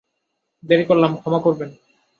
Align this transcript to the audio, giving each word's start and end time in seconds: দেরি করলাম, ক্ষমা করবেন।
দেরি 0.63 0.83
করলাম, 0.85 1.11
ক্ষমা 1.15 1.39
করবেন। 1.39 1.69